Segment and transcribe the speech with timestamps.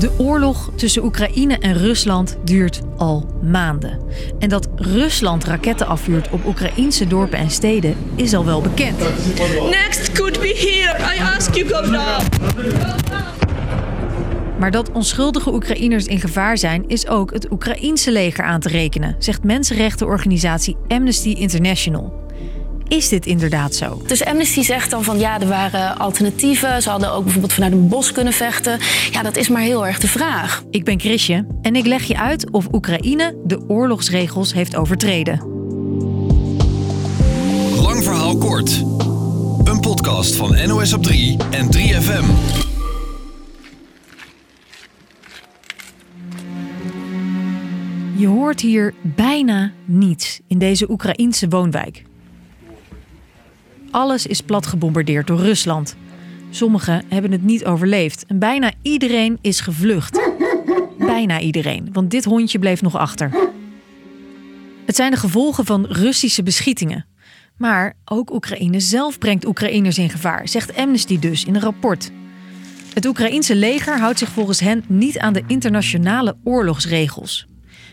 [0.00, 3.98] De oorlog tussen Oekraïne en Rusland duurt al maanden.
[4.38, 8.98] En dat Rusland raketten afvuurt op Oekraïnse dorpen en steden is al wel bekend.
[9.70, 11.14] Next could be here.
[11.14, 12.22] I ask you, governor.
[14.58, 19.16] Maar dat onschuldige Oekraïners in gevaar zijn, is ook het Oekraïense leger aan te rekenen,
[19.18, 22.28] zegt mensenrechtenorganisatie Amnesty International.
[22.90, 24.02] Is dit inderdaad zo?
[24.06, 26.82] Dus Amnesty zegt dan van ja, er waren alternatieven.
[26.82, 28.78] Ze hadden ook bijvoorbeeld vanuit een bos kunnen vechten.
[29.10, 30.64] Ja, dat is maar heel erg de vraag.
[30.70, 35.38] Ik ben Chrisje en ik leg je uit of Oekraïne de oorlogsregels heeft overtreden.
[37.76, 38.84] Lang verhaal kort.
[39.64, 42.24] Een podcast van NOS op 3 en 3FM.
[48.16, 52.08] Je hoort hier bijna niets in deze Oekraïense woonwijk.
[53.90, 55.96] Alles is plat gebombardeerd door Rusland.
[56.50, 60.20] Sommigen hebben het niet overleefd en bijna iedereen is gevlucht.
[60.98, 63.30] Bijna iedereen, want dit hondje bleef nog achter.
[64.86, 67.06] Het zijn de gevolgen van Russische beschietingen.
[67.56, 72.10] Maar ook Oekraïne zelf brengt Oekraïners in gevaar, zegt Amnesty dus in een rapport.
[72.94, 77.49] Het Oekraïense leger houdt zich volgens hen niet aan de internationale oorlogsregels.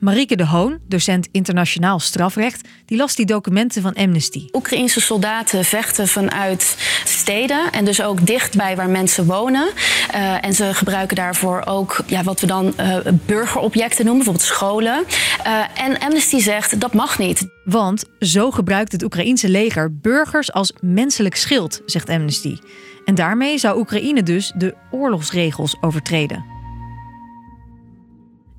[0.00, 4.48] Marieke de Hoon, docent internationaal strafrecht, die las die documenten van Amnesty.
[4.52, 9.68] Oekraïnse soldaten vechten vanuit steden en dus ook dichtbij waar mensen wonen.
[10.14, 15.04] Uh, en ze gebruiken daarvoor ook ja, wat we dan uh, burgerobjecten noemen, bijvoorbeeld scholen.
[15.46, 17.48] Uh, en Amnesty zegt dat mag niet.
[17.64, 22.56] Want zo gebruikt het Oekraïense leger burgers als menselijk schild, zegt Amnesty.
[23.04, 26.44] En daarmee zou Oekraïne dus de oorlogsregels overtreden.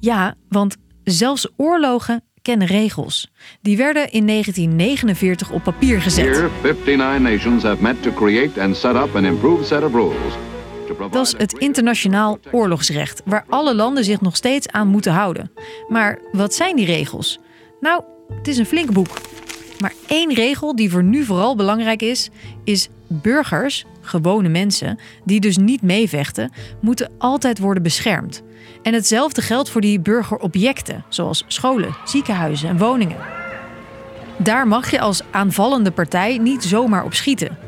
[0.00, 3.32] Ja, want Zelfs oorlogen kennen regels.
[3.62, 6.36] Die werden in 1949 op papier gezet.
[6.36, 10.34] Here, 59 nations have met to create and set up an improved set of rules.
[11.10, 15.50] Dat is het internationaal oorlogsrecht, waar alle landen zich nog steeds aan moeten houden.
[15.88, 17.38] Maar wat zijn die regels?
[17.80, 18.02] Nou,
[18.36, 19.20] het is een flink boek.
[19.84, 22.30] Maar één regel die voor nu vooral belangrijk is,
[22.64, 28.42] is burgers, gewone mensen, die dus niet meevechten, moeten altijd worden beschermd.
[28.82, 33.16] En hetzelfde geldt voor die burgerobjecten, zoals scholen, ziekenhuizen en woningen.
[34.36, 37.63] Daar mag je als aanvallende partij niet zomaar op schieten.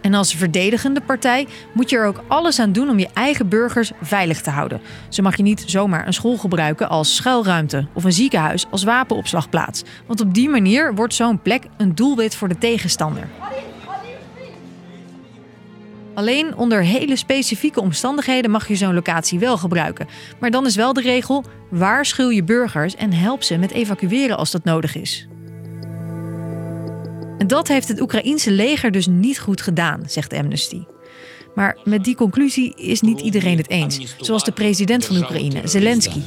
[0.00, 3.92] En als verdedigende partij moet je er ook alles aan doen om je eigen burgers
[4.02, 4.80] veilig te houden.
[5.08, 9.82] Zo mag je niet zomaar een school gebruiken als schuilruimte of een ziekenhuis als wapenopslagplaats.
[10.06, 13.28] Want op die manier wordt zo'n plek een doelwit voor de tegenstander.
[16.14, 20.08] Alleen onder hele specifieke omstandigheden mag je zo'n locatie wel gebruiken.
[20.40, 24.50] Maar dan is wel de regel: waarschuw je burgers en help ze met evacueren als
[24.50, 25.28] dat nodig is.
[27.40, 30.84] En dat heeft het Oekraïense leger dus niet goed gedaan, zegt Amnesty.
[31.54, 34.16] Maar met die conclusie is niet iedereen het eens.
[34.18, 36.20] Zoals de president van Oekraïne, Zelensky.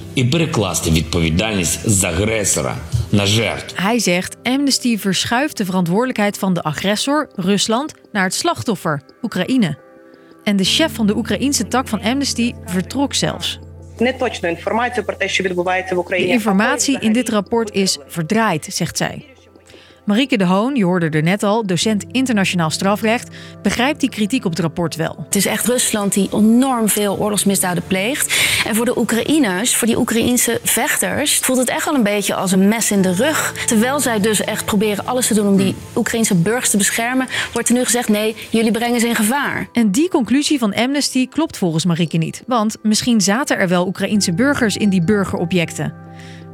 [3.75, 9.77] Hij zegt: Amnesty verschuift de verantwoordelijkheid van de agressor, Rusland, naar het slachtoffer, Oekraïne.
[10.43, 13.59] En de chef van de Oekraïense tak van Amnesty vertrok zelfs.
[16.27, 19.32] De informatie in dit rapport is verdraaid, zegt zij.
[20.05, 23.29] Marieke de Hoon, je hoorde er net al, docent internationaal strafrecht,
[23.61, 25.15] begrijpt die kritiek op het rapport wel.
[25.25, 28.51] Het is echt Rusland die enorm veel oorlogsmisdaden pleegt.
[28.67, 32.51] En voor de Oekraïners, voor die Oekraïense vechters, voelt het echt wel een beetje als
[32.51, 33.65] een mes in de rug.
[33.65, 37.69] Terwijl zij dus echt proberen alles te doen om die Oekraïense burgers te beschermen, wordt
[37.69, 39.67] er nu gezegd: nee, jullie brengen ze in gevaar.
[39.73, 42.43] En die conclusie van Amnesty klopt volgens Marieke niet.
[42.47, 45.93] Want misschien zaten er wel Oekraïense burgers in die burgerobjecten.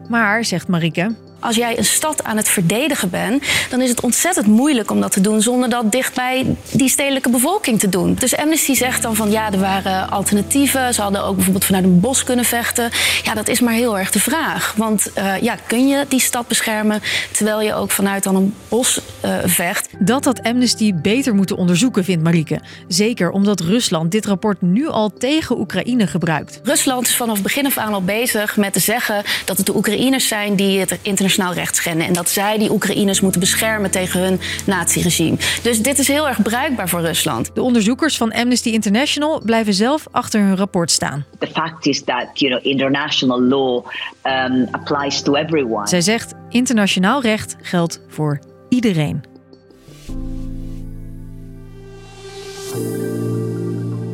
[0.09, 4.47] Maar, zegt Marieke, als jij een stad aan het verdedigen bent, dan is het ontzettend
[4.47, 8.13] moeilijk om dat te doen zonder dat dicht bij die stedelijke bevolking te doen.
[8.13, 10.93] Dus Amnesty zegt dan van ja, er waren alternatieven.
[10.93, 12.89] Ze hadden ook bijvoorbeeld vanuit een bos kunnen vechten.
[13.23, 14.73] Ja, dat is maar heel erg de vraag.
[14.77, 17.01] Want uh, ja, kun je die stad beschermen
[17.31, 19.89] terwijl je ook vanuit dan een bos uh, vecht?
[19.99, 22.59] Dat had Amnesty beter moeten onderzoeken, vindt Marieke.
[22.87, 26.59] Zeker omdat Rusland dit rapport nu al tegen Oekraïne gebruikt.
[26.63, 30.27] Rusland is vanaf begin af aan al bezig met te zeggen dat het de Oekraïners
[30.27, 32.07] zijn die het internationaal internationaal recht schenden.
[32.07, 35.37] En dat zij die Oekraïners moeten beschermen tegen hun naziregime.
[35.61, 37.51] Dus dit is heel erg bruikbaar voor Rusland.
[37.53, 41.25] De onderzoekers van Amnesty International blijven zelf achter hun rapport staan.
[41.39, 43.85] The fact is that you know, international law
[44.23, 45.87] um, applies to everyone.
[45.87, 48.39] Zij zegt internationaal recht geldt voor
[48.69, 49.23] iedereen.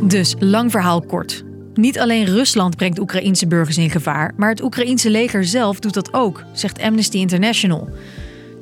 [0.01, 1.44] Dus lang verhaal kort.
[1.75, 6.13] Niet alleen Rusland brengt Oekraïense burgers in gevaar, maar het Oekraïense leger zelf doet dat
[6.13, 7.89] ook, zegt Amnesty International.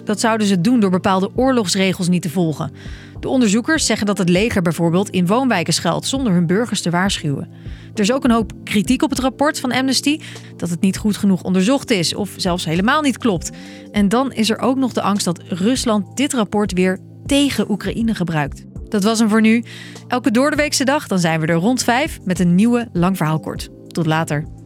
[0.06, 2.72] Dat zouden ze doen door bepaalde oorlogsregels niet te volgen.
[3.20, 7.50] De onderzoekers zeggen dat het leger bijvoorbeeld in woonwijken schuilt zonder hun burgers te waarschuwen.
[7.94, 10.20] Er is ook een hoop kritiek op het rapport van Amnesty
[10.58, 13.52] dat het niet goed genoeg onderzocht is of zelfs helemaal niet klopt.
[13.92, 18.16] En dan is er ook nog de angst dat Rusland dit rapport weer tegen Oekraïne
[18.16, 18.73] gebruikt.
[18.94, 19.64] Dat was hem voor nu.
[20.08, 23.70] Elke doordeweekse dag dan zijn we er rond vijf met een nieuwe lang verhaal kort.
[23.88, 24.63] Tot later.